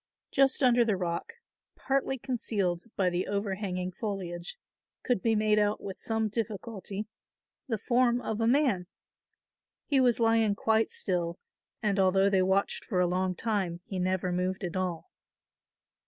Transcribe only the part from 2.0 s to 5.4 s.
concealed by the over hanging foliage, could be